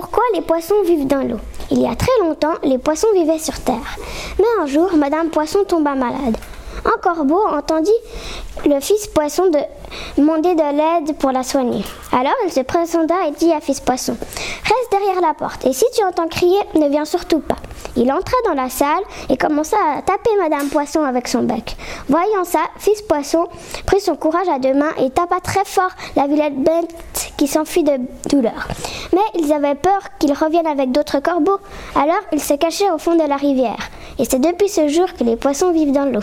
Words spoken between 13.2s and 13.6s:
et dit à